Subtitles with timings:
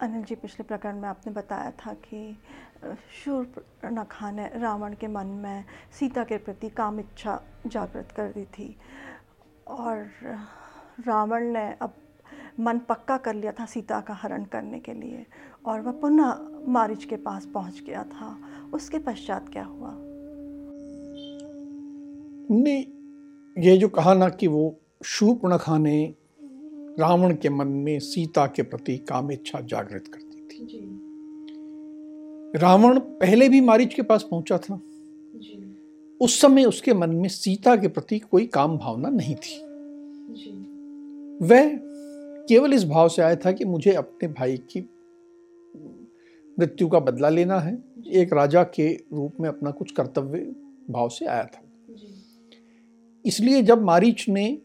[0.00, 2.38] अनिल जी, पिछले प्रकरण में आपने बताया था कि
[3.24, 5.64] शूर्पणखा ने रावण के मन में
[6.00, 8.76] सीता के प्रति काम इच्छा जागृत कर दी थी
[9.68, 10.10] और
[11.06, 11.94] रावण ने अब
[12.60, 15.26] मन पक्का कर लिया था सीता का हरण करने के लिए
[15.66, 18.38] और वह पुनः मारिच के पास पहुँच गया था।
[18.74, 19.94] उसके पश्चात क्या हुआ?
[22.50, 22.80] ने
[23.58, 26.14] ये जो कहा ना कि वो शूर्पणखा ने
[26.98, 30.80] रावण के मन में सीता के प्रति काम इच्छा जागृत करती थी। जी।
[32.58, 34.80] रावण पहले भी मारिच के पास पहुँचा था।
[35.36, 35.76] जी।
[36.20, 39.58] उस समय उसके मन में सीता के प्रति कोई काम भावना नहीं थी।
[41.46, 41.78] वह
[42.48, 44.80] केवल इस भाव से आया था कि मुझे अपने भाई की
[46.58, 50.54] मृत्यु का बदला लेना है। एक राजा के रूप में अपना कुछ कर्तव्य
[50.90, 51.62] भाव से आया था।
[53.24, 54.58] इसलिए जब मारीच ने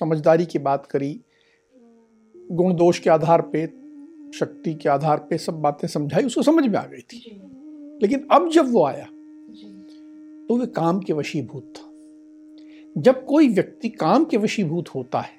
[0.00, 1.20] समझदारी की बात करी
[2.50, 3.66] गुण दोष के आधार पे
[4.38, 7.40] शक्ति के आधार पे सब बातें समझाई उसको समझ में आ गई थी।
[8.02, 9.04] लेकिन अब जब वो आया
[10.48, 11.90] तो वे काम के वशीभूत था।
[12.98, 15.38] जब कोई व्यक्ति काम के वशीभूत होता है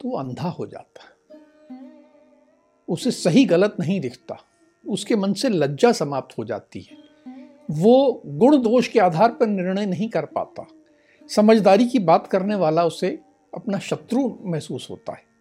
[0.00, 1.80] तो अंधा हो जाता है।
[2.88, 4.36] उसे सही गलत नहीं दिखता।
[4.88, 6.96] उसके मन से लज्जा समाप्त हो जाती है।
[7.70, 10.66] वो गुण दोष के आधार पर निर्णय नहीं कर पाता।
[11.28, 13.18] समझदारी की बात करने वाला उसे
[13.54, 15.35] अपना शत्रु महसूस होता है।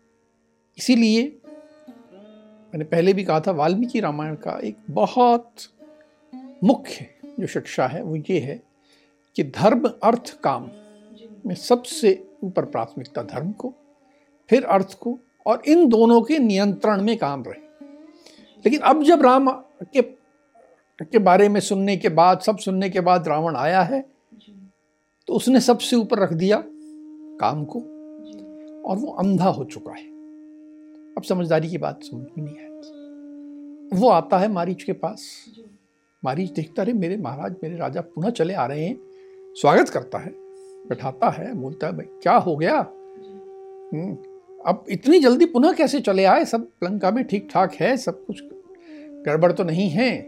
[0.78, 1.22] इसीलिए
[2.74, 5.54] मैंने पहले भी कहा था, वाल्मीकि रामायण का एक बहुत
[6.64, 7.06] मुख्य
[7.40, 8.62] जो शिक्षा है, वो ये है
[9.36, 10.70] कि धर्म अर्थ काम
[11.46, 12.12] में सबसे
[12.44, 13.74] ऊपर प्राथमिकता धर्म को,
[14.50, 17.64] फिर अर्थ को, और इन दोनों के नियंत्रण में काम रहे।
[18.66, 20.02] लेकिन अब जब राम के
[21.02, 24.02] के बारे में सुनने के बाद, सब सुनने के बाद रावण आया है
[25.28, 26.64] तो उसने सबसे ऊपर रख दिया
[27.40, 27.80] काम को,
[28.82, 30.15] और वो अंधा हो चुका है।
[31.18, 35.26] अब समझदारी की बात समझ में नहीं आती। वो आता है मारीच के पास।
[36.24, 38.98] मारीच देखता रहे मेरे महाराज मेरे राजा पुनः चले आ रहे हैं।
[39.56, 40.32] स्वागत करता है
[40.90, 42.78] बैठाता है बोलता है भाई क्या हो गया?
[43.94, 44.18] हम्म,
[44.66, 46.46] अब इतनी जल्दी पुनः कैसे चले आए?
[46.46, 48.44] सब लंका में ठीक ठाक है सब कुछ
[49.26, 50.22] गड़बड़ तो नहीं है?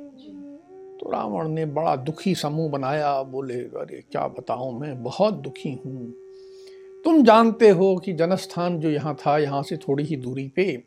[0.98, 5.04] तो रावण ने बड़ा दुखी समूह बनाया बोले अरे क्या बताऊँ मैं?
[5.04, 6.14] बहुत दुखी हूँ।
[7.08, 10.84] तुम जानते हो कि जनस्थान जो यहाँ था, यहाँ से थोड़ी ही दूरी पे,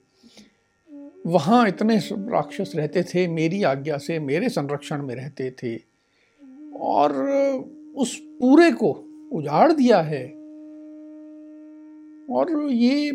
[1.26, 5.74] वहाँ इतने राक्षस रहते थे, मेरी आज्ञा से मेरे संरक्षण में रहते थे।
[6.80, 7.12] और
[7.96, 8.90] उस पूरे को
[9.32, 10.24] उजाड़ दिया है।
[12.30, 13.12] और ये,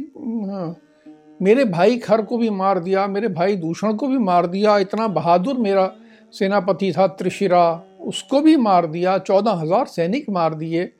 [1.41, 5.07] मेरे भाई खर को भी मार दिया, मेरे भाई दूषण को भी मार दिया, इतना
[5.07, 5.91] बहादुर मेरा
[6.33, 10.91] सेनापति था त्रिशिरा, उसको भी मार दिया, चौदह हज़ार सैनिक मार दिए।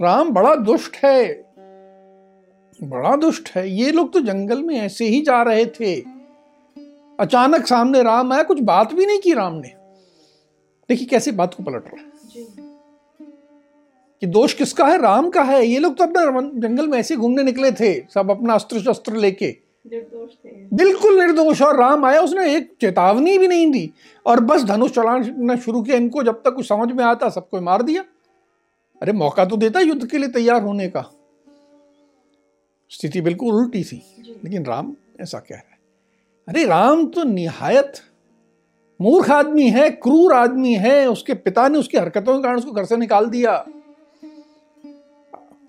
[0.00, 1.49] राम बड़ा दुष्ट है।
[2.82, 6.04] बड़ा दुष्ट है। ये लोग तो जंगल में ऐसे ही जा रहे थे।
[7.20, 9.68] अचानक सामने राम आया कुछ बात भी नहीं की राम ने।
[10.88, 12.10] देखिए कैसे बात को पलट रहा है।
[14.20, 15.02] कि दोष किसका है?
[15.02, 18.54] राम का है। ये लोग तो अपना जंगल में ऐसे घूमने निकले थे। सब अपना
[18.54, 19.56] अस्त्र शस्त्र लेके
[20.74, 23.90] बिल्कुल निर्दोष। और राम आया उसने एक चेतावनी भी नहीं दी।
[24.26, 27.82] और बस धनुष चलाना शुरू किया इनको। जब तक कुछ समझ में आता सबको मार
[27.82, 28.04] दिया।
[29.02, 31.19] अरे मौका तो देता युद्ध के लिए तैयार होने का।
[32.90, 34.02] स्थिति बिल्कुल उल्टी थी।
[34.44, 35.78] लेकिन राम ऐसा कह रहा है।
[36.48, 37.92] अरे राम तो निहायत
[39.00, 42.84] मूर्ख आदमी है क्रूर आदमी है। उसके पिता ने उसकी हरकतों के कारण उसको घर
[42.84, 43.66] से निकाल दिया।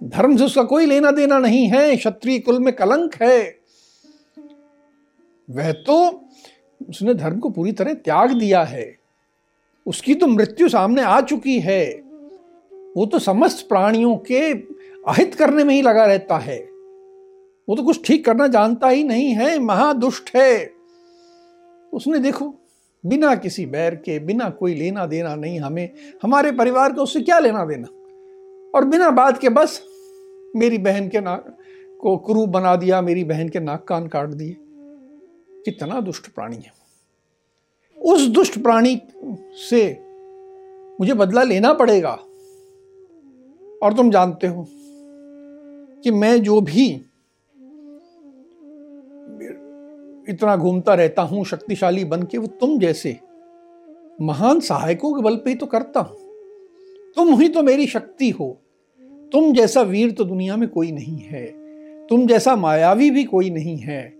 [0.03, 3.59] धर्म से उसका कोई लेना देना नहीं है। क्षत्रिय कुल में कलंक है।
[5.49, 6.25] वह तो
[6.89, 8.97] उसने धर्म को पूरी तरह त्याग दिया है।
[9.85, 11.91] उसकी तो मृत्यु सामने आ चुकी है।
[12.97, 14.53] वो तो समस्त प्राणियों के
[15.11, 16.70] अहित करने में ही लगा रहता है।
[17.69, 20.71] वो तो कुछ ठीक करना जानता ही नहीं है, महादुष्ट है।
[21.93, 22.55] उसने देखो,
[23.05, 25.89] बिना किसी बैर के, बिना कोई लेना देना नहीं हमें,
[26.23, 27.87] हमारे परिवार को उससे क्या लेना देना?
[28.77, 29.83] और बिना बात के बस
[30.55, 31.57] मेरी बहन के नाक
[32.01, 34.57] को क्रू बना दिया, मेरी बहन के नाक कान काट दिए।
[35.65, 36.71] कितना दुष्ट प्राणी है।
[37.97, 39.01] उस दुष्ट प्राणी
[39.69, 39.99] से
[40.99, 42.19] मुझे बदला लेना पड़ेगा।
[43.83, 44.67] और तुम जानते हो
[46.03, 47.01] कि मैं जो भी
[50.29, 53.19] इतना घूमता रहता हूँ, शक्तिशाली बन के वो तुम जैसे।
[54.21, 56.17] महान सहायकों के बल पे ही तो करता हूँ।
[57.15, 58.61] तुम ही तो मेरी शक्ति हो।
[59.31, 61.45] तुम जैसा वीर तो दुनिया में कोई नहीं है।
[62.07, 64.13] तुम जैसा मायावी भी कोई नहीं है।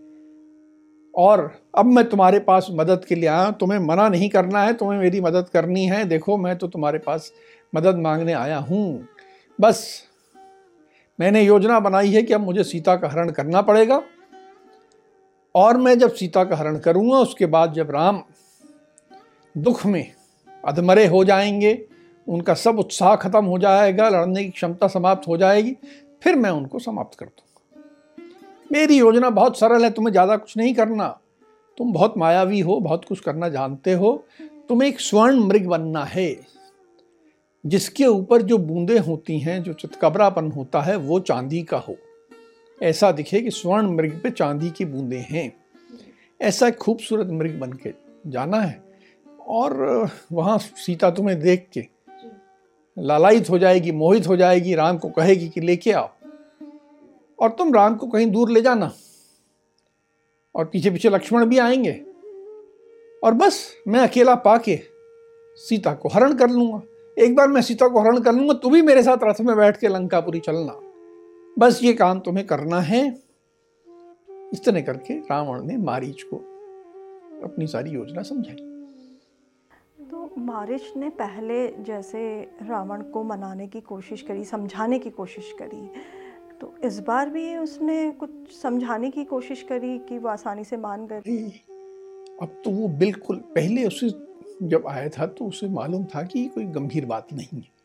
[1.15, 4.99] और अब मैं तुम्हारे पास मदद के लिए आया तुम्हें मना नहीं करना है, तुम्हें
[4.99, 7.33] मेरी मदद करनी है। देखो, मैं तो तुम्हारे पास
[7.75, 9.07] मदद मांगने आया हूँ।
[9.61, 10.03] बस,
[11.19, 14.03] मैंने योजना बनाई है कि अब मुझे सीता का हरण करना पड़ेगा।
[15.55, 18.23] और मैं जब सीता का हरण करूँगा, उसके बाद जब राम
[19.57, 20.11] दुख में
[20.65, 21.85] अधमरे हो जाएँगे,
[22.27, 25.75] उनका सब उत्साह खत्म हो जाएगा, लड़ने की क्षमता समाप्त हो जाएगी,
[26.23, 27.81] फिर मैं उनको समाप्त कर दूँगा।
[28.71, 31.19] मेरी योजना बहुत सरल है, तुम्हें ज़्यादा कुछ नहीं करना।
[31.77, 34.25] तुम बहुत मायावी हो, बहुत कुछ करना जानते हो।
[34.69, 36.39] तुम्हें एक स्वर्ण मृग बनना है,
[37.65, 41.95] जिसके ऊपर जो बूंदें होती हैं, जो चितकबरापन होता है, वो चांदी का हो।
[42.83, 45.55] ऐसा दिखे कि स्वर्ण मृग पे चांदी की बूंदे हैं।
[46.41, 47.93] ऐसा एक खूबसूरत मृग बन के
[48.27, 48.83] जाना है।
[49.47, 51.85] और वहाँ सीता तुम्हें देख के
[52.99, 56.09] लालायित हो जाएगी, मोहित हो जाएगी, राम को कहेगी कि लेके आओ।
[57.39, 58.91] और तुम राम को कहीं दूर ले जाना।
[60.55, 62.01] और पीछे पीछे लक्ष्मण भी आएँगे।
[63.23, 64.79] और बस, मैं अकेला पाके
[65.55, 66.81] सीता को हरण कर लूँगा।
[67.19, 69.77] एक बार मैं सीता को हरण कर लूँगा, तू भी मेरे साथ रथ में बैठ
[69.77, 70.90] के लंकापुरी चलना।
[71.59, 73.07] बस ये काम तुम्हें करना है।
[74.53, 76.37] इस तरह करके रावण ने मारीच को
[77.43, 78.55] अपनी सारी योजना समझाई।
[80.05, 82.21] तो मारिच ने पहले जैसे
[82.61, 85.87] रावण को मनाने की कोशिश करी समझाने की कोशिश करी
[86.61, 88.31] तो इस बार भी उसने कुछ
[88.61, 91.19] समझाने की कोशिश करी कि वो आसानी से मान गए?
[92.41, 94.09] अब तो वो बिल्कुल पहले उसे
[94.63, 97.80] जब आया था तो उसे मालूम था कि कोई गंभीर बात नहीं है।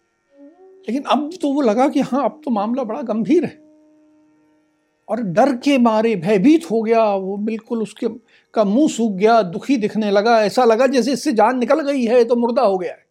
[0.86, 3.64] लेकिन अब तो वो लगा कि हाँ अब तो मामला बड़ा गंभीर है।
[5.08, 8.08] और डर के मारे भयभीत हो गया, वो बिल्कुल उसके
[8.54, 12.24] का मुँह सूख गया, दुखी दिखने लगा, ऐसा लगा जैसे इससे जान निकल गई है
[12.24, 13.04] तो मुर्दा हो गया है।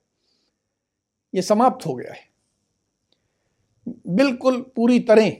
[1.33, 2.23] ये समाप्त हो गया है।
[4.07, 5.31] बिल्कुल पूरी तरह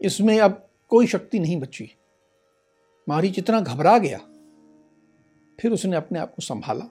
[0.00, 0.62] इसमें अब
[0.92, 1.90] कोई शक्ति नहीं बची।
[3.06, 4.18] मारी जितना घबरा गया,
[5.58, 6.84] फिर उसने अपने आप को संभाला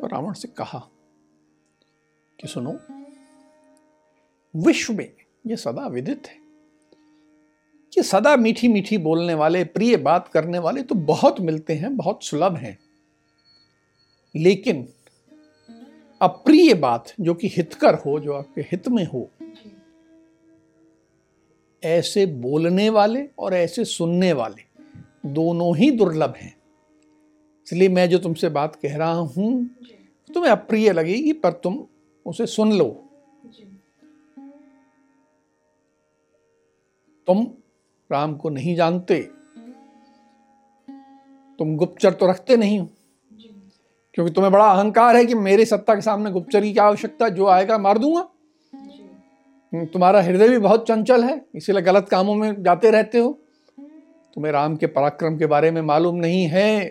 [0.00, 0.78] और रावण से कहा
[2.40, 2.78] कि सुनो,
[4.56, 5.12] विश्व में
[5.46, 6.36] यह सदा विदित है
[7.92, 12.24] कि सदा मीठी मीठी बोलने वाले, प्रिय बात करने वाले तो बहुत मिलते हैं, बहुत
[12.24, 12.78] सुलभ हैं।
[14.36, 14.88] लेकिन
[16.20, 19.30] अप्रिय बात जो कि हितकर हो, जो आपके हित में हो,
[21.82, 24.62] ऐसे बोलने वाले और ऐसे सुनने वाले
[25.26, 26.56] दोनों ही दुर्लभ हैं।
[27.66, 29.70] इसलिए मैं जो तुमसे बात कह रहा हूँ,
[30.34, 31.86] तुम्हें अप्रिय लगेगी, पर तुम
[32.28, 33.04] उसे सुन लो।
[37.26, 37.46] तुम
[38.12, 39.30] राम को नहीं जानते।
[41.58, 42.88] तुम गुप्तचर तो रखते नहीं हो।
[44.14, 47.46] क्योंकि तुम्हें बड़ा अहंकार है कि मेरे सत्ता के सामने गुप्तचर की क्या आवश्यकता जो
[47.46, 48.28] आएगा मार दूँगा।
[48.74, 53.42] हम्म, तुम्हारा हृदय भी बहुत चंचल है इसीलिए गलत कामों में जाते रहते हो।
[54.34, 56.84] तुम्हें राम के पराक्रम के बारे में मालूम नहीं है।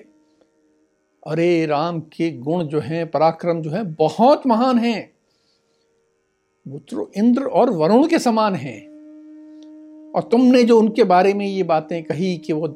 [1.28, 5.17] अरे राम के गुण जो हैं पराक्रम जो है बहुत महान हैं।
[6.68, 8.88] वो इंद्र और वरुण के समान हैं।
[10.12, 12.68] और तुमने जो उनके बारे में ये बातें कही कि वो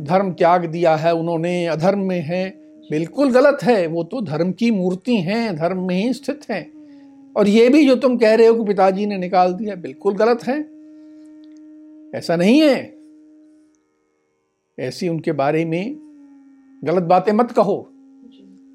[0.00, 2.50] धर्म त्याग दिया है, उन्होंने अधर्म में है,
[2.90, 6.72] बिल्कुल गलत है। वो तो धर्म की मूर्ति हैं, धर्म में ही स्थित हैं।
[7.36, 10.44] और ये भी जो तुम कह रहे हो कि पिताजी ने निकाल दिया, बिल्कुल गलत
[10.44, 10.60] है।
[12.14, 12.96] ऐसा नहीं है।
[14.78, 15.96] ऐसी उनके बारे में
[16.84, 17.88] गलत बातें मत कहो।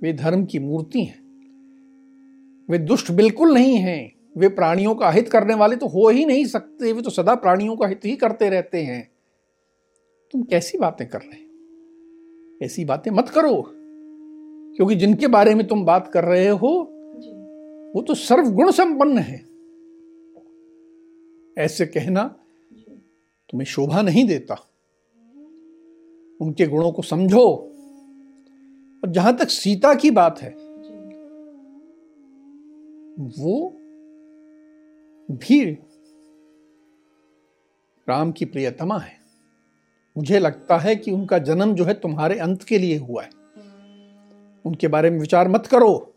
[0.02, 1.27] वे धर्म की मूर्ति हैं।
[2.70, 6.46] वे दुष्ट बिल्कुल नहीं हैं। वे प्राणियों का हित करने वाले तो हो ही नहीं
[6.46, 9.12] सकते। वे तो सदा प्राणियों का हित ही करते रहते हैं।
[10.32, 12.66] तुम कैसी बातें कर रहे हो?
[12.66, 13.74] ऐसी बातें मत करो।
[14.76, 16.94] क्योंकि जिनके बारे में तुम बात कर रहे हो
[17.96, 19.46] वो तो सर्वगुण संपन्न है।
[21.58, 22.24] ऐसे कहना
[23.50, 24.54] तुम्हें शोभा नहीं देता।
[26.42, 27.46] उनके गुणों को समझो।
[29.04, 30.67] और जहाँ तक सीता की बात है
[33.20, 33.70] वो
[35.32, 35.72] भी
[38.10, 39.20] राम की प्रियतमा है।
[40.18, 43.30] मुझे लगता है कि उनका जन्म जो है तुम्हारे अंत के लिए हुआ है।
[44.66, 46.14] उनके बारे में विचार मत करो।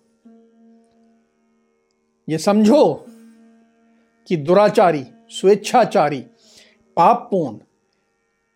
[2.28, 3.06] ये समझो
[4.26, 6.20] कि दुराचारी, स्वेच्छाचारी,
[6.96, 7.56] पापपूर्ण,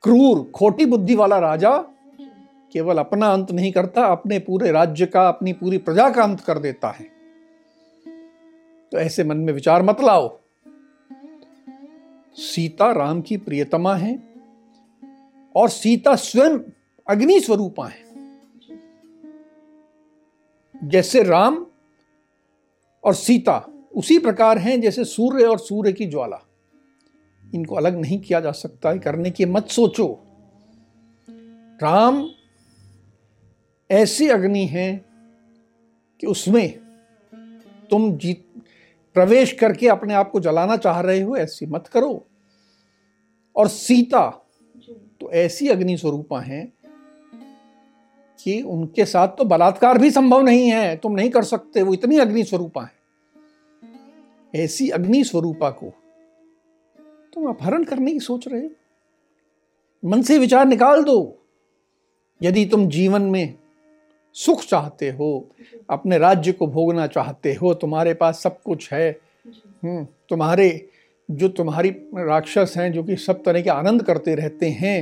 [0.02, 1.78] क्रूर, खोटी बुद्धि वाला राजा
[2.72, 6.58] केवल अपना अंत नहीं करता, अपने पूरे राज्य का, अपनी पूरी प्रजा का अंत कर
[6.58, 7.13] देता है।
[8.94, 10.40] तो ऐसे मन में विचार मत लाओ।
[12.34, 14.22] सीता राम की प्रियतमा है
[15.56, 16.58] और सीता स्वयं
[17.08, 18.04] अग्नि स्वरूपा है।
[20.84, 21.66] जैसे राम
[23.04, 26.40] और सीता उसी प्रकार हैं जैसे सूर्य और सूर्य की ज्वाला।
[27.54, 30.20] इनको अलग नहीं किया जा सकता है, करने की मत सोचो।
[31.82, 32.28] राम
[33.90, 35.04] ऐसी अग्नि है
[36.20, 36.80] कि उसमें
[37.90, 38.43] तुम जीत
[39.14, 42.26] प्रवेश करके अपने आप को जलाना चाह रहे हो ऐसी मत करो।
[43.56, 44.28] और सीता
[45.20, 46.72] तो ऐसी अग्नि स्वरूपा हैं
[48.44, 52.18] कि उनके साथ तो बलात्कार भी संभव नहीं है तुम नहीं कर सकते वो इतनी
[52.18, 52.92] अग्नि स्वरूपा है।
[54.54, 55.92] ऐसी अग्नि स्वरूपा को
[57.34, 58.70] तुम अपहरण करने की सोच रहे हो।
[60.04, 61.46] मन से विचार निकाल दो।
[62.42, 63.54] यदि तुम जीवन में
[64.36, 65.28] सुख चाहते हो
[65.90, 69.10] अपने राज्य को भोगना चाहते हो तुम्हारे पास सब कुछ है।
[69.84, 70.88] हम्म, तुम्हारे
[71.28, 75.00] जो तुम्हारी राक्षस हैं जो कि सब तरह के आनंद करते रहते हैं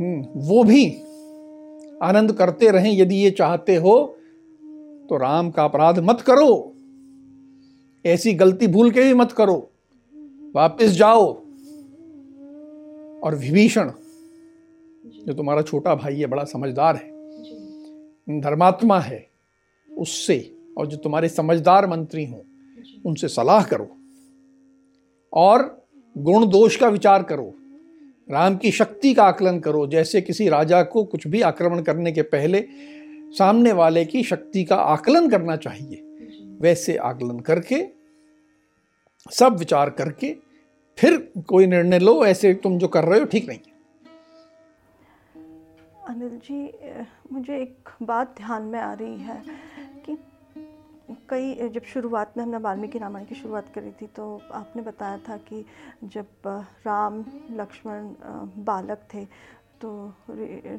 [0.00, 0.86] हम्म, वो भी
[2.02, 3.94] आनंद करते रहें यदि ये चाहते हो
[5.08, 6.72] तो राम का अपराध मत करो।
[8.04, 9.56] ऐसी गलती भूल के भी मत करो।
[10.54, 11.26] वापस जाओ
[13.22, 13.90] और विभीषण
[15.26, 17.10] जो तुम्हारा छोटा भाई है बड़ा समझदार है
[18.30, 19.28] धर्मात्मा है,
[19.98, 22.40] उससे, और जो तुम्हारे समझदार मंत्री हों,
[23.06, 23.96] उनसे सलाह करो।
[25.32, 25.86] और
[26.18, 27.54] गुण दोष का विचार करो,
[28.30, 32.22] राम की शक्ति का आकलन करो, जैसे किसी राजा को कुछ भी आक्रमण करने के
[32.22, 32.64] पहले
[33.38, 36.02] सामने वाले की शक्ति का आकलन करना चाहिए।
[36.60, 37.86] वैसे आकलन करके,
[39.30, 40.36] सब विचार करके,
[40.98, 43.58] फिर कोई निर्णय लो, ऐसे तुम जो कर रहे हो, ठीक नहीं
[46.08, 46.58] अनिल जी,
[47.32, 49.42] मुझे एक बात ध्यान में आ रही है
[50.06, 50.16] कि
[51.30, 55.36] कई, जब शुरुआत में हमने वाल्मीकि रामायण की शुरुआत करी थी तो आपने बताया था
[55.48, 55.64] कि
[56.04, 56.26] जब
[56.86, 58.14] राम, लक्ष्मण
[58.64, 59.24] बालक थे
[59.80, 59.92] तो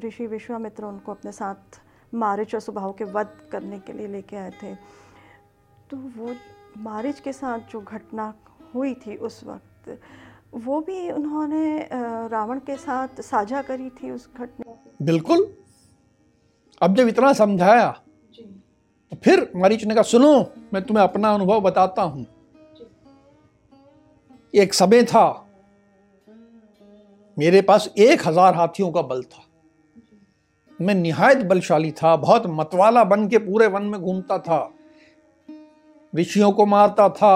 [0.04, 1.80] ऋषि विश्वामित्र उनको अपने साथ
[2.14, 4.76] मारिच और स्वभाव के वध करने के लिए लेके आए थे।
[5.90, 6.36] तो वो
[6.84, 8.34] मारिच के साथ जो घटना
[8.74, 10.00] हुई थी उस वक्त
[10.56, 11.90] वो भी उन्होंने
[12.30, 15.48] रावण के साथ साझा करी थी उस घटना बिल्कुल।
[16.82, 17.90] अब जब इतना समझाया
[19.12, 20.34] तो फिर मरीच ने कहा सुनो
[20.74, 22.26] मैं तुम्हें अपना अनुभव बताता हूँ।
[24.54, 25.26] एक समय था
[27.38, 29.44] मेरे पास एक हज़ार हाथियों का बल था।
[30.80, 34.60] मैं निहायत बलशाली था बहुत मतवाला बन के पूरे वन में घूमता था।
[36.14, 37.34] ऋषियों को मारता था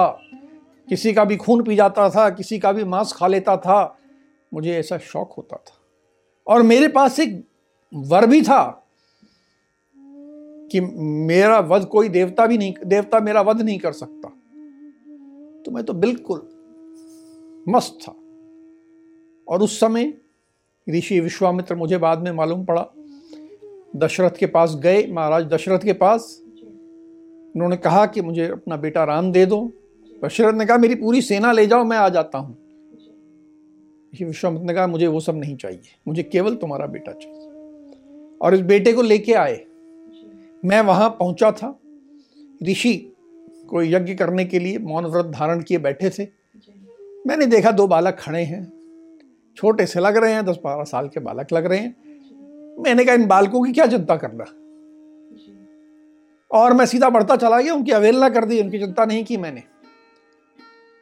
[0.88, 3.98] किसी का भी खून पी जाता था, किसी का भी मांस खा लेता था,
[4.54, 5.74] मुझे ऐसा शौक होता था।
[6.46, 7.44] और मेरे पास एक
[7.94, 8.86] वर भी था
[10.72, 14.28] कि मेरा वध कोई देवता भी नहीं, देवता मेरा वध नहीं कर सकता।
[15.62, 16.48] तो मैं तो बिल्कुल
[17.68, 18.12] मस्त था।
[19.48, 20.14] और उस समय
[20.90, 22.86] ऋषि विश्वामित्र मुझे बाद में मालूम पड़ा।
[23.96, 26.42] दशरथ के पास गए, महाराज दशरथ के पास।
[27.56, 29.72] उन्होंने कहा कि मुझे अपना बेटा राम दे दो।
[30.24, 32.58] दशरथ ने कहा, मेरी पूरी सेना ले जाओ, मैं आ जाता हूँ.
[34.22, 37.38] विश्वामित्र ने कहा, मुझे वो सब नहीं चाहिए, मुझे केवल तुम्हारा बेटा चाहिए।
[38.42, 39.64] और इस बेटे को लेके आए।
[40.64, 41.80] मैं वहाँ पहुँचा था।
[42.62, 43.12] ऋषि
[43.70, 46.26] को यज्ञ करने के लिए मौन व्रत धारण किए बैठे थे।
[47.26, 48.72] मैंने देखा दो बालक खड़े हैं।
[49.56, 51.96] छोटे से लग रहे हैं, दस बारह साल के बालक लग रहे हैं।
[52.82, 54.44] मैंने कहा, इन बालकों की क्या चिंता करना?
[56.58, 59.62] और मैं सीधा बढ़ता चला गया, उनकी अवेलना कर दी, उनकी चिंता नहीं की मैंने।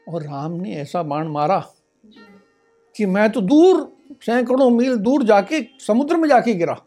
[0.09, 1.67] और राम ने ऐसा बाण मारा
[2.97, 6.83] कि मैं तो दूर, सैकड़ों मील दूर जाके समुद्र में जाके गिरा।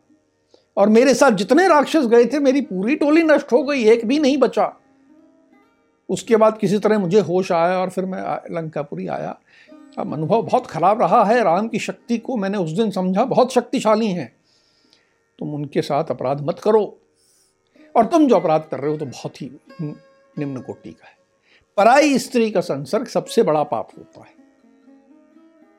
[0.77, 4.19] और मेरे साथ जितने राक्षस गए थे, मेरी पूरी टोली नष्ट हो गई, एक भी
[4.19, 4.81] नहीं बचा।
[6.09, 8.21] उसके बाद किसी तरह मुझे होश आया और फिर मैं
[8.55, 9.39] लंकापुरी आया।
[9.97, 13.53] अब अनुभव बहुत खराब रहा है। राम की शक्ति को मैंने उस दिन समझा, बहुत
[13.53, 14.35] शक्तिशाली हैं।
[15.39, 16.97] तुम उनके साथ अपराध मत करो।
[17.95, 19.51] और तुम जो अपराध कर रहे हो तो बहुत ही
[20.39, 21.18] निम्न कोटि का है।
[21.79, 24.33] पराई स्त्री का संसर्ग सबसे बड़ा पाप होता है।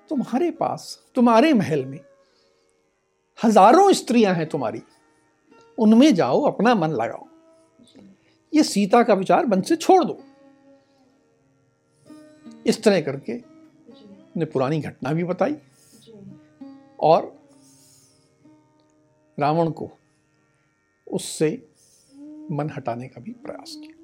[0.09, 2.00] तुम्हारे पास, तुम्हारे महल में
[3.45, 4.83] हज़ारों स्त्रियाँ हैं तुम्हारी।
[5.78, 7.26] उनमें जाओ, अपना मन लगाओ।
[8.54, 10.19] ये सीता का विचार मन से छोड़ दो।
[12.66, 13.40] इस तरह करके
[14.37, 15.57] ने पुरानी घटना भी बताई।
[17.00, 17.40] और
[19.38, 19.90] रावण को
[21.12, 21.69] उससे
[22.50, 24.00] मन हटाने का भी प्रयास किया।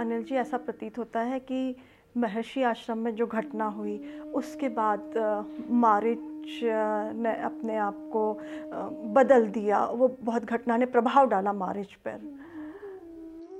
[0.00, 1.74] अनिल जी ऐसा प्रतीत होता है कि
[2.16, 3.96] महर्षि आश्रम में जो घटना हुई
[4.34, 5.14] उसके बाद
[5.70, 6.60] मारिच
[7.16, 8.32] ने अपने आप को
[9.14, 12.18] बदल दिया। वो बहुत घटना ने प्रभाव डाला मारिच पर।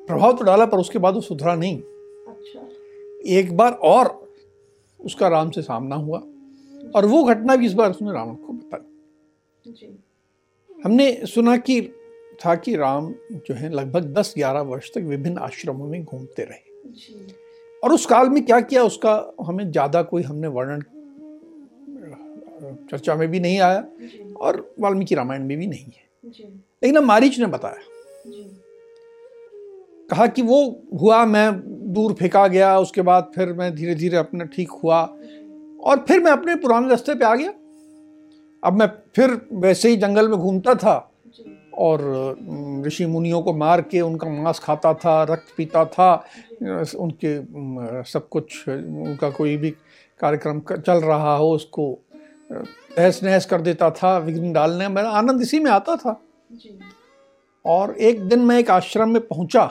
[0.08, 1.80] प्रभाव तो डाला पर उसके बाद वो सुधरा नहीं।
[2.28, 2.66] अच्छा।
[3.30, 4.12] एक बार और
[5.00, 6.18] उसका राम से सामना हुआ
[6.94, 9.96] और वो घटना भी इस बार उसने रावण को बताई।
[10.84, 11.80] हमने सुना कि
[12.34, 13.12] था कि राम
[13.46, 16.62] जो है लगभग 10-11 वर्ष तक विभिन्न आश्रमों में घूमते रहे।
[17.82, 20.82] और उस काल में क्या किया उसका हमें ज़्यादा कोई हमने वर्णन
[22.90, 23.84] चर्चा में भी नहीं आया
[24.36, 27.82] और वाल्मीकि रामायण में भी नहीं है। लेकिन अब मारीच ने बताया।
[30.10, 30.60] कहा कि वो
[31.00, 31.50] हुआ मैं
[31.92, 35.00] दूर फेंका गया उसके बाद फिर मैं धीरे धीरे अपना ठीक हुआ।
[35.80, 37.52] और फिर मैं अपने पुराने रास्ते पे आ गया।
[38.62, 38.86] अब मैं
[39.16, 40.96] फिर वैसे ही जंगल में घूमता था।
[41.78, 42.00] और
[42.87, 46.14] ऋषि मुनियों को मार के उनका मांस खाता था रक्त पीता था
[46.97, 47.35] उनके
[48.11, 49.71] सब कुछ उनका कोई भी
[50.21, 51.93] कार्यक्रम चल रहा हो उसको
[52.52, 56.21] तहस नहस कर देता था विघ्न डालने मेरा आनंद इसी में आता था।
[57.64, 59.66] और एक दिन मैं एक आश्रम में पहुँचा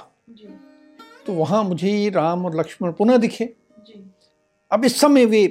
[1.25, 3.53] तो वहाँ मुझे राम और लक्ष्मण पुनः दिखे।
[4.71, 5.43] अब इस समय वे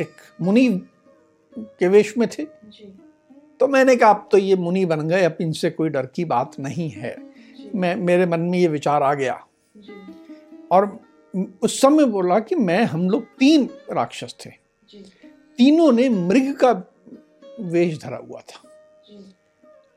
[0.00, 0.10] एक
[0.40, 0.68] मुनि
[1.58, 2.46] के वेश में थे।
[3.60, 6.52] तो मैंने कहा अब तो ये मुनि बन गए अब इनसे कोई डर की बात
[6.60, 7.16] नहीं है।
[7.74, 9.46] मैं मेरे मन में ये विचार आ गया।
[10.70, 11.00] और
[11.62, 14.50] उस समय बोला कि मैं हम लोग तीन राक्षस थे।
[15.58, 16.82] तीनों ने मृग का
[17.60, 18.68] वेश धरा हुआ था।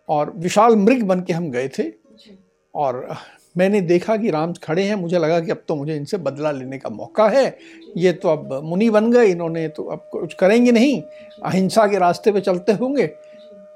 [0.09, 1.83] और विशाल मृग बन के हम गए थे।
[2.75, 3.15] और
[3.57, 6.77] मैंने देखा कि राम खड़े हैं मुझे लगा कि अब तो मुझे इनसे बदला लेने
[6.77, 7.57] का मौका है।
[7.97, 11.01] ये तो अब मुनि बन गए इन्होंने तो अब कुछ करेंगे नहीं।
[11.43, 13.07] अहिंसा के रास्ते पे चलते होंगे।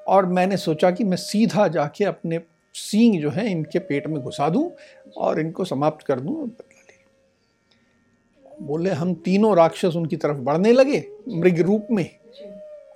[0.07, 2.39] और मैंने सोचा कि मैं सीधा जाके अपने
[2.75, 4.71] सींग जो है इनके पेट में घुसा दूँ
[5.17, 11.03] और इनको समाप्त कर दूँ बदला ले। बोले हम तीनों राक्षस उनकी तरफ़ बढ़ने लगे
[11.29, 12.09] मृग रूप में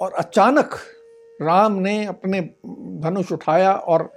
[0.02, 0.76] और अचानक
[1.42, 2.42] राम ने अपने
[3.02, 4.12] धनुष उठाया और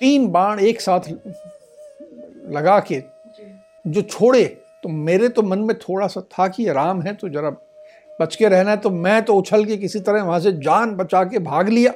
[0.00, 1.08] तीन बाण एक साथ
[2.48, 3.02] लगा के
[3.86, 4.44] जो। छोड़े
[4.82, 7.50] तो मेरे तो मन में थोड़ा सा था कि राम है तो जरा
[8.20, 11.22] बच के रहना है तो मैं तो उछल के किसी तरह वहाँ से जान बचा
[11.24, 11.92] के भाग लिया।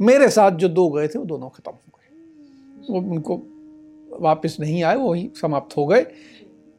[0.00, 3.42] मेरे साथ जो दो गए थे वो दोनों खत्म हो गए। वो उनको
[4.20, 6.06] वापस नहीं आए वो ही समाप्त हो गए।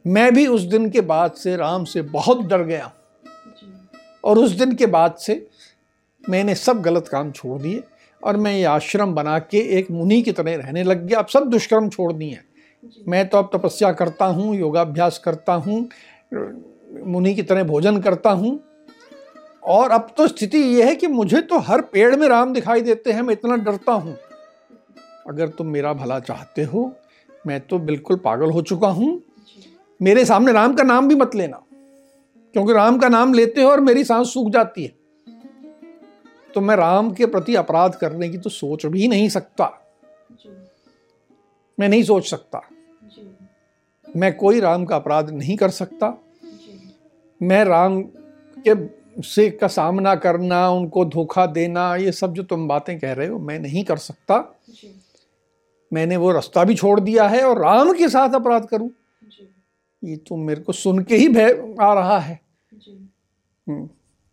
[0.04, 2.92] मैं भी उस दिन के बाद से राम से बहुत डर गया।
[4.24, 5.46] और उस दिन के बाद से
[6.24, 7.82] मैंने सब गलत काम छोड़ दिए
[8.20, 11.48] और मैं ये आश्रम बना के एक मुनि की तरह रहने लग गया। अब सब
[11.50, 12.38] दुष्कर्म छोड़ दिए
[13.08, 15.80] मैं तो अब तपस्या करता हूँ योगाभ्यास करता हूँ
[16.86, 18.58] मुनि की तरह भोजन करता हूँ।
[19.64, 23.12] और अब तो स्थिति यह है कि मुझे तो हर पेड़ में राम दिखाई देते
[23.12, 24.16] हैं मैं इतना डरता हूँ।
[25.28, 26.90] अगर तुम मेरा भला चाहते हो
[27.46, 29.20] मैं तो बिल्कुल पागल हो चुका हूँ।
[30.00, 31.62] मेरे सामने राम का नाम भी मत लेना
[32.54, 34.94] क्योंकि राम का नाम लेते हो और मेरी सांस सूख जाती है।
[36.54, 39.70] तो मैं राम के प्रति अपराध करने की तो सोच भी नहीं सकता।
[41.78, 42.60] मैं नहीं सोच सकता।
[44.16, 46.08] मैं कोई राम का अपराध नहीं कर सकता।
[47.40, 48.02] मैं राम
[48.58, 48.74] के
[49.22, 53.38] से का सामना करना उनको धोखा देना ये सब जो तुम बातें कह रहे हो
[53.38, 54.38] मैं नहीं कर सकता।
[55.92, 58.90] मैंने वो रास्ता भी छोड़ दिया है और राम के साथ अपराध करूँ।
[60.02, 62.40] ये तो मेरे को सुन के ही भय आ रहा है।
[63.66, 63.88] हम्म।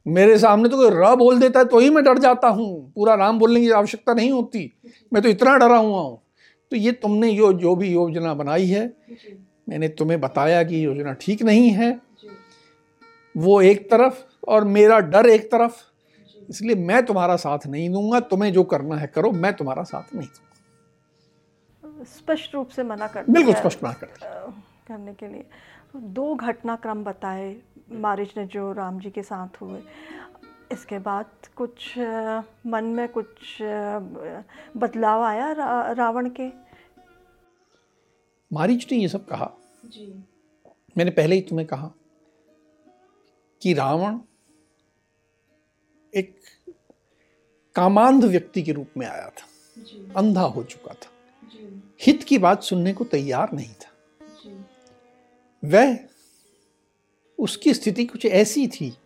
[0.05, 3.15] मेरे सामने तो कोई र बोल देता है तो ही मैं डर जाता हूँ। पूरा
[3.15, 4.71] नाम बोलने की आवश्यकता नहीं होती।
[5.11, 6.19] मैं तो इतना डरा हुआ हूँ।
[6.71, 8.85] तो ये तुमने यो जो भी योजना बनाई है
[9.69, 11.91] मैंने तुम्हें बताया कि योजना ठीक नहीं है।
[13.35, 15.81] वो एक तरफ़ और मेरा डर एक तरफ़।
[16.49, 20.27] इसलिए मैं तुम्हारा साथ नहीं दूँगा तुम्हें जो करना है करो मैं तुम्हारा साथ नहीं
[20.27, 24.07] दूँगा। स्पष्ट रूप से मना कर बिल्कुल स्पष्ट मना कर
[24.87, 25.45] करने के लिए।
[25.95, 27.55] दो घटनाक्रम बताए
[27.91, 29.81] मारिज ने जो राम जी के साथ हुए।
[30.71, 31.97] इसके बाद कुछ
[32.67, 33.57] मन में कुछ
[34.77, 36.47] बदलाव आया रा, रावण के?
[38.51, 39.51] मारिच ने ये सब कहा।
[39.85, 40.05] जी।
[40.97, 41.91] मैंने पहले ही तुम्हें कहा
[43.63, 44.19] कि रावण
[46.15, 46.39] एक
[47.75, 49.47] कामांध व्यक्ति के रूप में आया था।
[50.15, 51.11] अंधा हो चुका था।
[52.01, 53.91] हित की बात सुनने को तैयार नहीं था।
[55.65, 55.99] वह
[57.39, 58.97] उसकी स्थिति कुछ ऐसी थी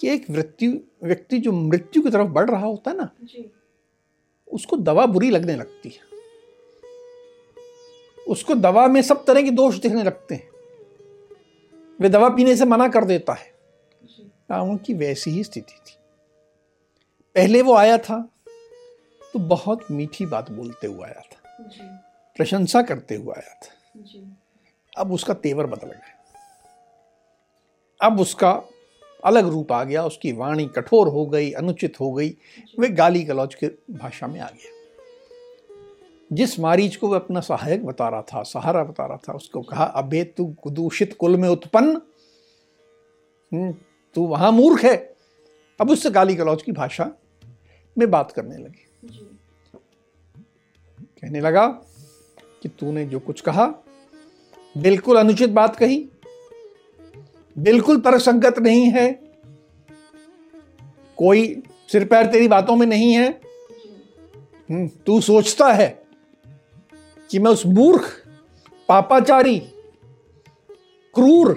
[0.00, 0.68] कि एक व्यक्ति
[1.02, 3.10] व्यक्ति जो मृत्यु की तरफ़ बढ़ रहा होता है ना
[4.48, 6.00] उसको दवा बुरी लगने लगती है।
[8.28, 10.50] उसको दवा में सब तरह के दोष दिखने लगते हैं।
[12.00, 13.53] वे दवा पीने से मना कर देता है।
[14.50, 15.96] रावण की वैसी ही स्थिति थी।
[17.34, 18.20] पहले वो आया था
[19.32, 21.38] तो बहुत मीठी बात बोलते हुए आया था।
[22.36, 23.70] प्रशंसा करते हुए आया था।
[24.96, 26.12] अब उसका तेवर बदल गया।
[28.00, 28.62] अब उसका
[29.24, 32.36] अलग रूप आ गया उसकी वाणी कठोर हो गई अनुचित हो गई
[32.78, 34.72] वे गाली गलौज के भाषा में आ गया।
[36.32, 39.84] जिस मारीच को वह अपना सहायक बता रहा था सहारा बता रहा था उसको कहा
[39.84, 41.96] अबे तू दूषित कुल में उत्पन्न।
[43.52, 43.74] हम्म,
[44.16, 44.96] तू वहाँ मूर्ख है।
[45.80, 47.10] अब उससे गाली गलौज की भाषा
[47.96, 48.86] में बात करने लगी।
[50.98, 51.66] कहने लगा
[52.62, 53.66] कि तूने जो कुछ कहा
[54.76, 55.96] बिल्कुल अनुचित बात कही
[57.56, 59.12] बिल्कुल तर्कसंगत नहीं है
[61.18, 65.88] कोई सिर पैर तेरी बातों में नहीं है। हम्म, तू सोचता है
[67.30, 68.04] कि मैं उस मूर्ख
[68.88, 69.58] पापाचारी
[71.14, 71.52] क्रूर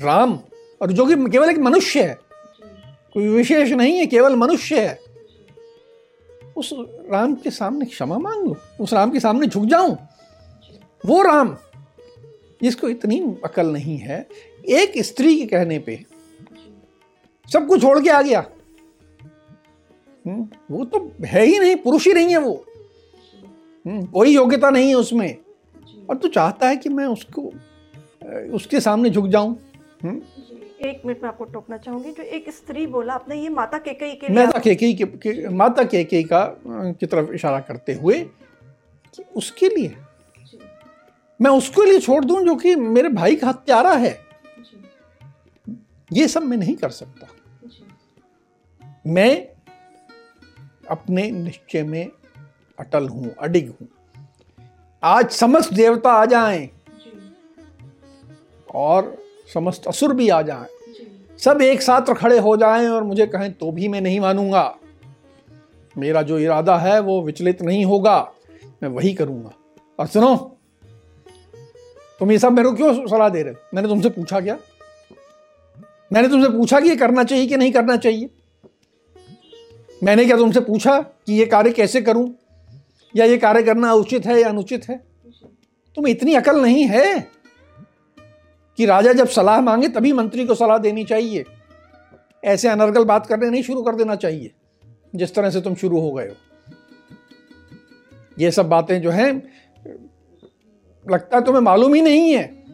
[0.00, 0.38] राम।
[0.82, 2.18] और जो कि केवल एक मनुष्य है।
[3.14, 4.98] कोई विशेष नहीं है केवल मनुष्य है।
[6.56, 6.70] उस
[7.10, 9.96] राम के सामने क्षमा मांग लो उस राम के सामने झुक जाऊँ।
[11.06, 11.56] वो राम
[12.62, 14.28] जिसको इतनी अकल नहीं है
[14.68, 16.04] एक स्त्री के कहने पे
[17.52, 18.46] सब कुछ छोड़ के आ गया।
[20.26, 22.64] हम्म, वो तो है ही नहीं पुरुष ही नहीं है वो।
[23.86, 25.36] हम्म, कोई योग्यता नहीं है उसमें।
[26.10, 27.52] और तू चाहता है कि मैं उसको
[28.54, 29.69] उसके सामने झुक जाऊँ?
[30.02, 30.20] हम्म?
[30.88, 34.32] एक मिनट में आपको टोकना चाहूँगी जो एक स्त्री बोला आपने ये माता केकई के
[34.32, 38.18] माता केकई के, के माता केकई का की तरफ़ इशारा करते हुए
[39.14, 39.96] कि उसके लिए?
[41.40, 44.18] मैं उसके लिए छोड़ दूँ जो कि मेरे भाई का हत्यारा है?
[46.12, 47.28] ये सब मैं नहीं कर सकता।
[49.06, 49.48] मैं
[50.90, 52.10] अपने निश्चय में
[52.78, 53.88] अटल हूँ अडिग हूँ।
[55.02, 56.68] आज समस्त देवता आ जाएँ।
[58.74, 59.19] और
[59.54, 60.66] समस्त असुर भी आ जाएँ।
[61.38, 64.78] सब एक साथ खड़े हो जाएँ और मुझे कहें तो भी मैं नहीं मानूँगा।
[65.96, 68.32] मेरा जो इरादा है वो विचलित नहीं होगा।
[68.82, 69.50] मैं वही करूँगा।
[69.98, 70.36] और सुनो
[72.20, 74.58] तुम ये सब मेरे को क्यों सलाह दे रहे मैंने तुमसे पूछा क्या?
[76.12, 78.30] मैंने तुमसे पूछा कि ये करना चाहिए कि नहीं करना चाहिए?
[80.02, 82.34] मैंने क्या तुमसे पूछा कि ये कार्य कैसे करूँ?
[83.16, 84.96] या ये कार्य करना उचित है या अनुचित है?
[85.96, 87.39] तुम इतनी अकल नहीं है।
[88.80, 91.44] कि राजा जब सलाह मांगे तभी मंत्री को सलाह देनी चाहिए।
[92.44, 94.50] ऐसे अनर्गल बात करने नहीं शुरू कर देना चाहिए,
[95.14, 96.34] जिस तरह से तुम शुरू हो गए हो।
[98.38, 99.32] ये सब बातें जो हैं,
[101.10, 102.64] लगता है तुम्हें मालूम ही नहीं है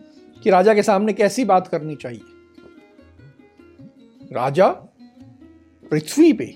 [0.42, 2.21] कि राजा के सामने कैसी बात करनी चाहिए।
[4.33, 4.69] राजा
[5.90, 6.47] पृथ्वी पे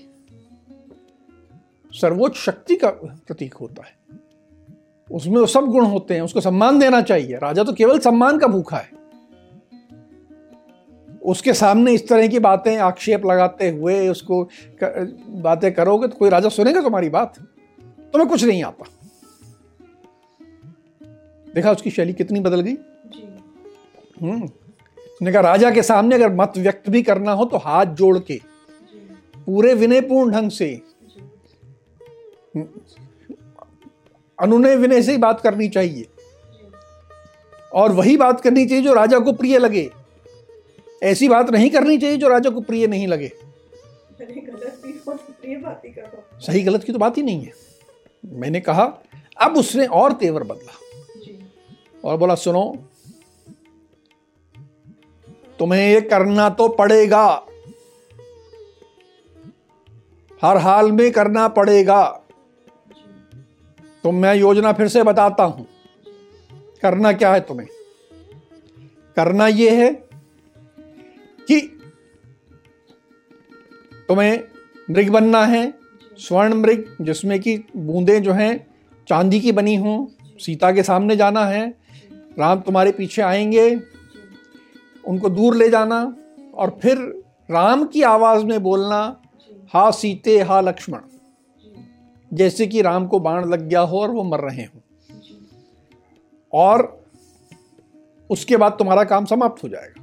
[1.93, 3.93] सर्वोच्च शक्ति का प्रतीक होता है।
[5.11, 8.47] उसमें वो सब गुण होते हैं, उसको सम्मान देना चाहिए। राजा तो केवल सम्मान का
[8.47, 9.00] भूखा है।
[11.21, 14.49] उसके सामने इस तरह की बातें आक्षेप लगाते हुए उसको
[15.29, 17.39] बातें करोगे तो कोई राजा सुनेगा तुम्हारी बात?
[18.13, 18.85] तुम्हें कुछ नहीं आता।
[21.55, 22.77] देखा उसकी शैली कितनी बदल गई?
[24.21, 28.41] हम्म। कहा राजा के सामने अगर मत व्यक्त भी करना हो तो हाथ जोड़ के
[29.45, 30.81] पूरे विनयपूर्ण ढंग से।
[34.39, 36.07] अनुनय विनय से ही बात करनी चाहिए।
[37.73, 40.00] और वही बात करनी चाहिए जो राजा को प्रिय लगे।
[41.01, 43.31] ऐसी बात नहीं करनी चाहिए जो राजा को प्रिय नहीं लगे।
[46.39, 47.53] सही गलत की तो बात ही नहीं है।
[48.25, 48.83] मैंने कहा
[49.37, 50.73] अब उसने और तेवर बदला।
[52.03, 52.63] और बोला सुनो
[55.59, 57.25] तुम्हें ये करना तो पड़ेगा।
[60.41, 62.03] हर हाल में करना पड़ेगा।
[64.03, 65.67] तो मैं योजना फिर से बताता हूँ।
[66.81, 67.67] करना क्या है तुम्हें?
[69.15, 70.10] करना यह है
[71.51, 71.61] कि
[74.07, 74.43] तुम्हें
[74.91, 75.73] मृग बनना है,
[76.17, 78.67] स्वर्ण मृग, जिसमें कि बूंदें जो हैं,
[79.07, 81.73] चांदी की बनी हों, सीता के सामने जाना है,
[82.39, 83.81] राम तुम्हारे पीछे आएँगे,
[85.07, 86.15] उनको दूर ले जाना,
[86.53, 89.21] और फिर राम की आवाज़ में बोलना,
[89.73, 90.99] हा सीते, हा लक्ष्मण।
[92.33, 94.81] जैसे कि राम को बाण लग गया हो और वो मर रहे हो।
[96.53, 97.05] और
[98.29, 100.00] उसके बाद तुम्हारा काम समाप्त हो जाएगा।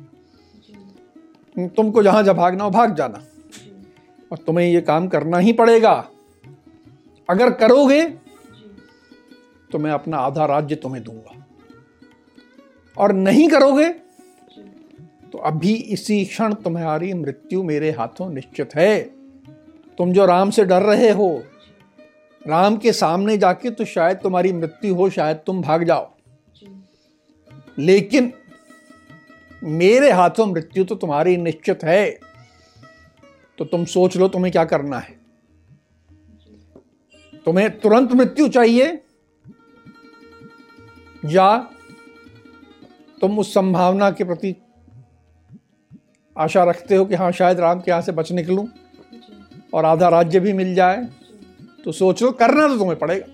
[1.59, 3.23] तुमको जहाँ जब भागना हो भाग जाना।
[4.33, 5.93] और तुम्हें ये काम करना ही पड़ेगा।
[7.29, 8.03] अगर करोगे
[9.71, 11.47] तो मैं अपना आधा राज्य तुम्हें दूँगा।
[12.97, 13.89] और नहीं करोगे
[15.33, 19.01] तो अभी इसी क्षण तुम्हारी मृत्यु मेरे हाथों निश्चित है।
[19.99, 21.43] तुम जो राम से डर रहे हो,
[22.47, 26.11] राम के सामने जाके तो शायद तुम्हारी मृत्यु हो, शायद तुम भाग जाओ।
[27.79, 28.33] लेकिन
[29.65, 32.21] मेरे हाथों मृत्यु तो तुम्हारी निश्चित है।
[33.59, 35.21] तो तुम सोच लो तुम्हें क्या करना है।
[37.45, 39.03] तुम्हें तुरंत मृत्यु चाहिए।
[41.25, 41.71] या
[43.21, 44.57] तुम उस संभावना के प्रति
[46.39, 48.67] आशा रखते हो कि हाँ शायद राम के यहाँ से बच निकलूं
[49.75, 51.09] और आधा राज्य भी मिल जाए।
[51.85, 53.27] तो सोच लो, करना तो तुम्हें पड़ेगा।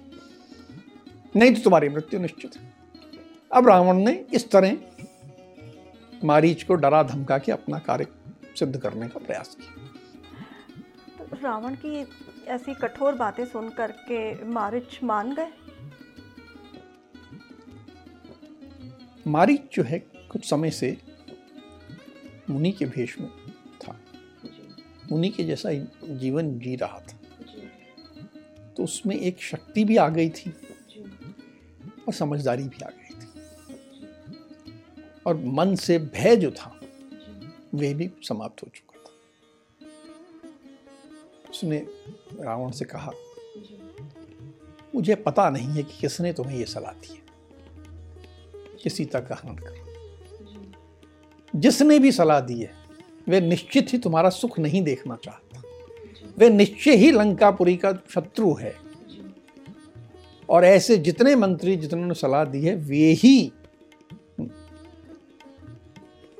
[1.36, 2.72] नहीं तो तुम्हारी मृत्यु निश्चित है।
[3.52, 4.76] अब रावण ने इस तरह
[6.24, 8.06] मारीच को डरा धमका के अपना कार्य
[8.58, 12.06] सिद्ध करने का प्रयास किया। तो रावण की
[12.46, 15.48] ऐसी कठोर बातें सुन करके मारिच मान गए?
[19.26, 20.98] मारिच जो है कुछ समय से
[22.50, 23.30] मुनि के भेष में
[23.84, 24.00] था।
[25.12, 25.72] मुनि के जैसा
[26.04, 27.18] जीवन जी रहा था।
[28.76, 30.54] तो उसमें एक शक्ति भी आ गई थी
[32.08, 33.03] और समझदारी भी आ गई।
[35.26, 36.80] और मन से भय जो था
[37.74, 39.10] वह भी समाप्त हो चुका था।
[41.50, 41.78] उसने
[42.40, 43.12] रावण से कहा,
[44.94, 47.24] मुझे पता नहीं है कि किसने तुम्हें यह सलाह दी है।
[48.82, 49.94] कि सीता का हनन करो।
[51.56, 52.70] जिसने भी सलाह दी है,
[53.28, 55.62] वे निश्चित ही तुम्हारा सुख नहीं देखना चाहता।
[56.38, 58.76] वे निश्चय ही लंकापुरी का शत्रु है।
[60.48, 63.52] और ऐसे जितने मंत्री जितने सलाह दी है, वे ही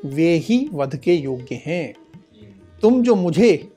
[0.04, 1.94] वे ही वध के योग्य हैं।
[2.82, 3.72] तुम जो मुझे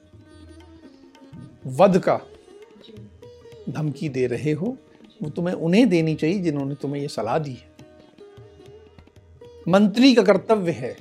[1.65, 2.19] वध का
[3.69, 4.77] धमकी दे रहे हो,
[5.21, 7.75] वो तुम्हें उन्हें देनी चाहिए जिन्होंने तुम्हें ये सलाह दी है।
[9.67, 10.95] मंत्री का कर्तव्य है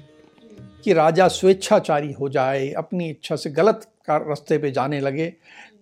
[0.85, 5.33] कि राजा स्वेच्छाचारी हो जाए, अपनी इच्छा से गलत रास्ते पे जाने लगे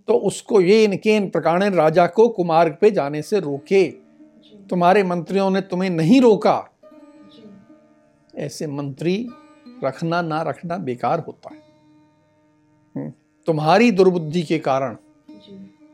[0.08, 3.86] तो उसको ये इनकेन प्रकार राजा को कुमार्ग पे जाने से रोके।
[4.70, 6.56] तुम्हारे मंत्रियों ने तुम्हें नहीं रोका
[8.38, 9.28] ऐसे मंत्री
[9.84, 11.62] रखना ना रखना बेकार होता है।
[12.96, 13.12] हम्म,
[13.46, 14.96] तुम्हारी दुर्बुद्धि के कारण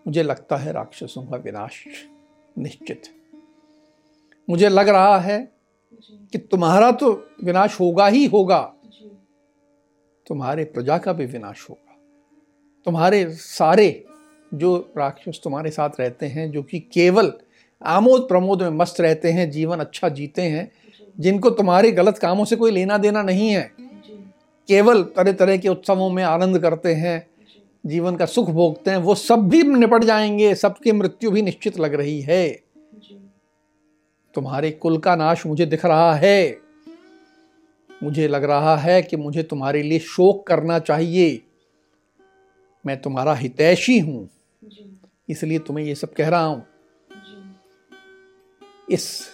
[0.06, 1.84] मुझे लगता है राक्षसों का विनाश
[2.58, 3.02] निश्चित
[4.50, 5.52] मुझे लग रहा है
[6.32, 8.74] कि तुम्हारा तो विनाश होगा ही होगा।
[10.26, 11.96] तुम्हारे प्रजा का भी विनाश होगा।
[12.84, 14.06] तुम्हारे सारे
[14.54, 17.32] जो राक्षस तुम्हारे साथ रहते हैं जो कि केवल
[17.82, 20.72] आमोद प्रमोद में मस्त रहते हैं जीवन अच्छा जीते हैं
[21.20, 23.72] जिनको तुम्हारे गलत कामों से कोई लेना देना नहीं है।
[24.68, 27.26] केवल तरह तरह के उत्सवों में आनंद करते हैं
[27.86, 31.94] जीवन का सुख भोगते हैं वो सब भी निपट जाएँगे सबकी मृत्यु भी निश्चित लग
[31.94, 32.60] रही है।
[34.34, 36.58] तुम्हारे कुल का नाश मुझे दिख रहा है।
[38.02, 41.42] मुझे लग रहा है कि मुझे तुम्हारे लिए शोक करना चाहिए।
[42.86, 44.28] मैं तुम्हारा हितैषी हूँ।
[45.28, 46.66] इसलिए तुम्हें ये सब कह रहा हूँ।
[48.90, 49.26] इस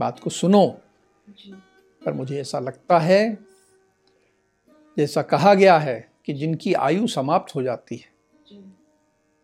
[0.00, 0.66] बात को सुनो।
[2.02, 3.38] पर मुझे ऐसा लगता है
[4.96, 8.08] जैसा कहा गया है कि जिनकी आयु समाप्त हो जाती है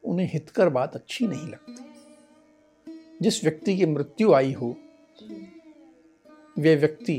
[0.05, 1.85] उन्हें हितकर बात अच्छी नहीं लगती।
[3.23, 4.75] जिस व्यक्ति की मृत्यु आई हो
[6.59, 7.16] वे व्यक्ति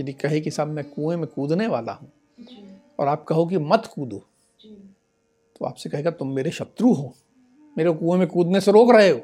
[0.00, 2.12] यदि कहे कि साहब मैं कुएँ में कूदने वाला हूँ
[2.98, 4.18] और आप कहो कि मत कूदो
[5.56, 7.14] तो आपसे कहेगा तुम मेरे शत्रु हो।
[7.76, 9.20] मेरे कुएँ में कूदने से रोक रहे हो।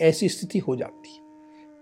[0.00, 1.18] ऐसी स्थिति हो जाती है।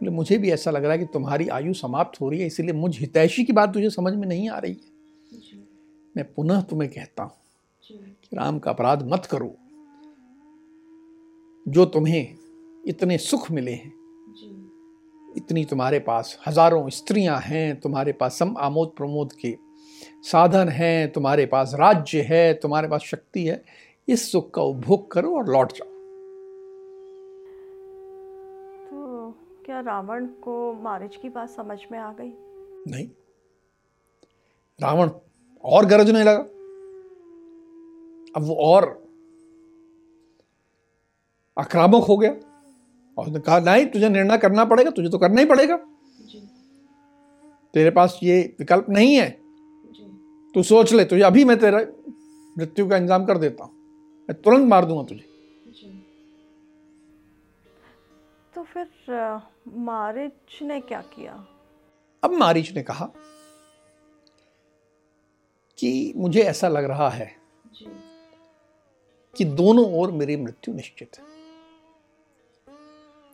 [0.00, 2.72] बोले मुझे भी ऐसा लग रहा है कि तुम्हारी आयु समाप्त हो रही है इसीलिए
[2.74, 4.96] मुझ हितैषी की बात तुझे समझ में नहीं आ रही है।
[6.14, 7.32] मैं पुनः तुम्हें कहता हूँ
[7.84, 9.54] कि राम का अपराध मत करो।
[11.66, 12.36] जो तुम्हें
[12.84, 13.92] इतने सुख मिले हैं
[15.36, 19.56] इतनी तुम्हारे पास हज़ारों स्त्रियाँ हैं तुम्हारे पास सम आमोद प्रमोद के
[20.24, 23.62] साधन हैं तुम्हारे पास राज्य है तुम्हारे पास शक्ति है
[24.08, 25.88] इस सुख का उपभोग करो और लौट जाओ
[28.86, 29.30] तो
[29.68, 30.52] क्या रावण को
[30.82, 32.30] मारिच की बात समझ में आ गई?
[32.88, 33.06] नहीं।
[34.80, 35.10] रावण
[35.64, 36.40] और गरजने लगा।
[38.36, 38.86] अब वो और
[41.56, 45.46] आक्रामक हो गया और उसने कहा नहीं तुझे निर्णय करना पड़ेगा तुझे तो करना ही
[45.46, 45.76] पड़ेगा।
[47.74, 49.30] तेरे पास ये विकल्प नहीं है।
[50.54, 51.86] तू सोच ले तुझे अभी मैं तेरा
[52.56, 53.72] मृत्यु का इंतज़ाम कर देता हूँ।
[54.28, 55.27] मैं तुरंत मार दूँगा तुझे।
[58.58, 58.86] तो फिर
[59.68, 61.32] मारिच ने क्या किया?
[62.24, 63.06] अब मारिच ने कहा
[65.78, 67.36] कि मुझे ऐसा लग रहा है
[69.36, 71.24] कि दोनों ओर मेरी मृत्यु निश्चित है।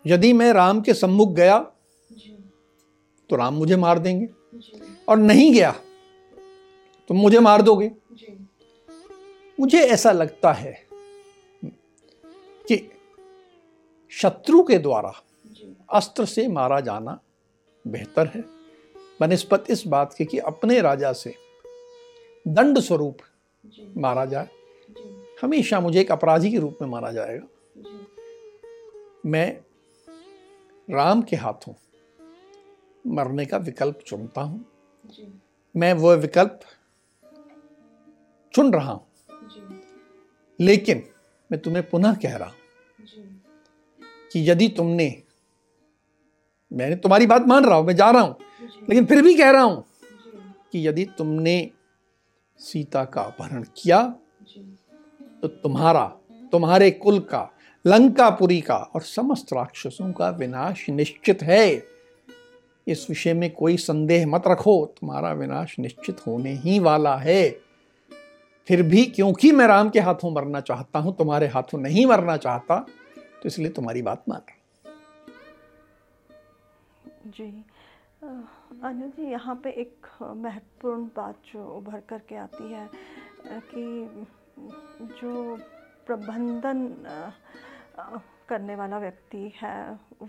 [0.06, 1.58] यदि मैं राम के सम्मुख गया
[3.30, 4.28] तो राम मुझे मार देंगे।
[5.08, 5.74] और नहीं गया
[7.08, 7.90] तो मुझे मार दोगे।
[9.60, 10.83] मुझे ऐसा लगता है
[14.20, 15.12] शत्रु के द्वारा
[15.92, 17.20] अस्त्र से मारा जाना
[17.86, 18.44] बेहतर है।
[19.20, 21.34] बनस्पत इस बात के कि अपने राजा से
[22.48, 23.18] दंड स्वरूप
[23.96, 24.48] मारा जाए।
[25.42, 27.46] हमेशा मुझे एक अपराधी के रूप में मारा जाएगा।
[29.26, 29.60] मैं
[30.90, 31.72] राम के हाथों
[33.06, 34.64] मरने का विकल्प चुनता हूँ।
[35.76, 36.60] मैं वह विकल्प
[38.54, 39.06] चुन रहा हूँ।
[40.60, 41.08] लेकिन
[41.52, 42.56] मैं तुम्हें पुनः कह रहा हूँ
[44.34, 45.06] कि यदि तुमने,
[46.70, 48.36] मैंने तुम्हारी बात मान रहा हूँ, मैं जा रहा हूँ,
[48.88, 49.84] लेकिन फिर भी कह रहा हूँ
[50.72, 51.70] कि यदि तुमने
[52.60, 54.02] सीता का अपहरण किया
[55.42, 56.04] तो तुम्हारा,
[56.52, 57.50] तुम्हारे कुल का,
[57.84, 61.94] लंकापुरी का और समस्त राक्षसों का विनाश निश्चित है।
[62.86, 67.50] इस विषय में कोई संदेह मत रखो, तुम्हारा विनाश निश्चित होने ही वाला है।
[68.68, 72.84] फिर भी क्योंकि मैं राम के हाथों मरना चाहता हूँ, तुम्हारे हाथों नहीं मरना चाहता
[73.44, 74.42] तो इसलिए तुम्हारी बात मान
[77.36, 77.48] जी
[78.24, 82.88] अनु जी, यहाँ पे एक महत्वपूर्ण बात जो उभर करके आती है
[83.74, 83.84] कि
[85.20, 85.56] जो
[86.06, 86.80] प्रबंधन
[88.48, 89.76] करने वाला व्यक्ति है,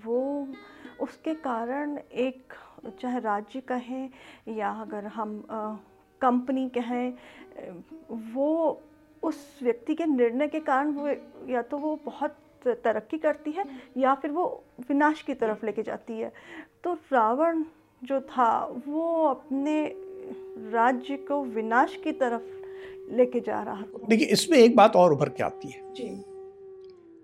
[0.06, 0.47] वो
[1.01, 2.54] उसके कारण एक,
[3.01, 4.10] चाहे राज्य कहें
[4.58, 5.41] या अगर हम
[6.21, 7.13] कंपनी कहें
[8.34, 8.49] वो
[9.23, 11.08] उस व्यक्ति के निर्णय के कारण वो
[11.51, 13.65] या तो वो बहुत तरक्की करती है
[13.97, 16.32] या फिर वो विनाश की तरफ़ लेके जाती है।
[16.84, 17.63] तो रावण
[18.04, 19.86] जो था वो अपने
[20.73, 25.30] राज्य को विनाश की तरफ़ लेके जा रहा था। देखिए इसमें एक बात और उभर
[25.30, 26.10] के आती है। जी।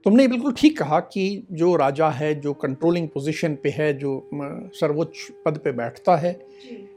[0.05, 4.29] तुमने बिल्कुल ठीक कहा कि जो राजा है जो कंट्रोलिंग पोजीशन पे है जो
[4.73, 6.31] सर्वोच्च पद पे बैठता है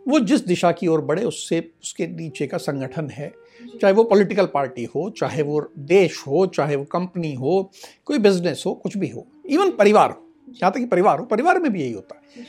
[0.08, 3.32] वो जिस दिशा की ओर बढ़े उससे उसके नीचे का संगठन है।
[3.80, 7.70] चाहे वो पॉलिटिकल पार्टी हो चाहे वो देश हो चाहे वो कंपनी हो
[8.04, 11.58] कोई बिज़नेस हो कुछ भी हो इवन परिवार हो यहाँ तक कि परिवार हो परिवार
[11.60, 12.44] में भी यही होता है।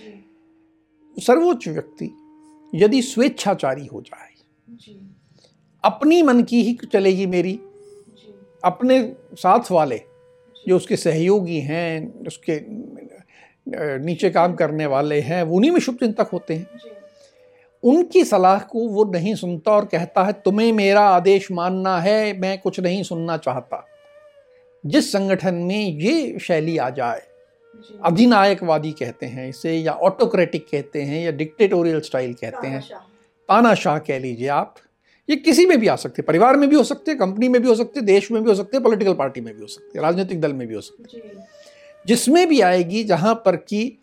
[1.18, 2.12] सर्वोच्च व्यक्ति
[2.76, 4.34] यदि स्वेच्छाचारी हो जाए
[5.84, 7.60] अपनी मन की ही चलेगी मेरी।
[8.64, 10.02] अपने साथ वाले
[10.68, 12.60] जो। उसके सहयोगी हैं उसके
[13.98, 16.68] नीचे काम करने वाले हैं उन्हीं में शुभ चिंतक होते हैं।
[17.86, 22.58] उनकी सलाह को वो नहीं सुनता और कहता है तुम्हें मेरा आदेश मानना है मैं
[22.62, 23.86] कुछ नहीं सुनना चाहता।
[24.84, 27.22] जिस संगठन में ये शैली आ जाए
[28.04, 34.20] अधिनायकवादी कहते हैं इसे या ऑटोक्रेटिक कहते हैं या डिक्टेटोरियल स्टाइल कहते हैं तानाशाह। कह
[34.20, 34.76] लीजिए आप
[35.30, 37.76] ये किसी में भी आ सकते परिवार में भी हो सकते कंपनी में भी हो
[37.76, 40.68] सकते देश में भी हो सकते पॉलिटिकल पार्टी में भी हो सकते राजनीतिक दल में
[40.68, 41.32] भी हो सकते।
[42.06, 43.98] जिसमें भी आएगी जहाँ पर कि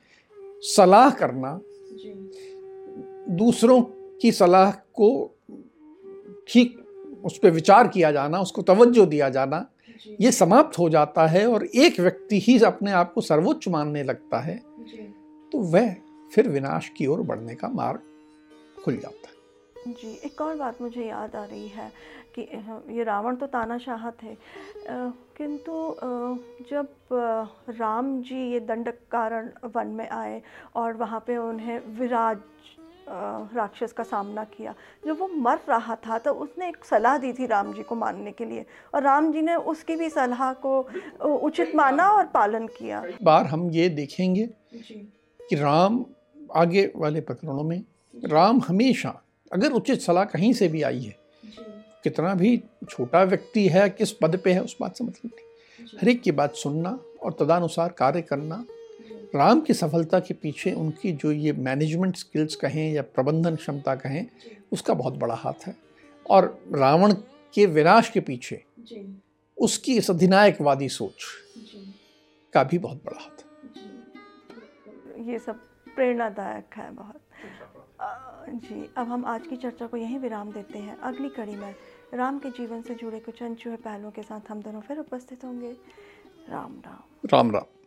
[0.63, 1.61] सलाह करना
[3.31, 3.83] दूसरों
[4.23, 5.37] की सलाह को
[6.49, 6.79] ठीक
[7.25, 9.67] उस पर विचार किया जाना उसको तवज्जो दिया जाना
[10.21, 14.39] ये समाप्त हो जाता है और एक व्यक्ति ही अपने आप को सर्वोच्च मानने लगता
[14.39, 14.63] है
[15.53, 15.95] तो वह
[16.35, 18.01] फिर विनाश की ओर बढ़ने का मार्ग
[18.85, 21.93] खुल जाता है। जी एक और बात मुझे याद आ रही है
[22.39, 22.43] कि
[22.99, 24.37] ये रावण तो तानाशाह थे
[25.37, 25.97] किंतु
[26.71, 26.89] जब
[27.69, 30.43] राम जी ये दंड कारण वन में आए
[30.75, 32.39] और वहाँ पे उन्हें विराज
[33.09, 34.75] राक्षस का सामना किया।
[35.07, 38.33] जब वो मर रहा था तो उसने एक सलाह दी थी राम जी को मानने
[38.33, 40.79] के लिए। और राम जी ने उसकी भी सलाह को
[41.39, 44.47] उचित माना और पालन किया। बार हम ये देखेंगे
[45.41, 46.05] कि राम
[46.57, 47.83] आगे वाले प्रकरणों में
[48.15, 49.21] राम हमेशा
[49.53, 51.17] अगर उचित सलाह कहीं से भी आई है
[52.05, 52.57] कितना भी
[52.91, 56.33] छोटा व्यक्ति है किस पद पे है उस बात से मतलब नहीं। हर एक की
[56.33, 58.65] बात सुनना और तदानुसार कार्य करना
[59.35, 64.27] राम की सफलता के पीछे उनकी जो ये मैनेजमेंट स्किल्स कहें या प्रबंधन क्षमता कहें
[64.73, 65.77] उसका बहुत बड़ा हाथ है।
[66.31, 67.13] और रावण
[67.55, 68.63] के विनाश के पीछे
[69.59, 71.25] उसकी इस अधिनायकवादी सोच
[72.55, 75.61] का भी बहुत बड़ा हाथ है। ये सब
[75.95, 77.21] प्रेरणादायक है बहुत।
[78.51, 81.75] जी अब हम आज की चर्चा को यहीं विराम देते हैं। अगली कड़ी में
[82.15, 85.71] राम के जीवन से जुड़े कुछ अनछुए पहलुओं के साथ हम दोनों फिर उपस्थित होंगे।
[86.49, 87.82] राम राम। राम राम।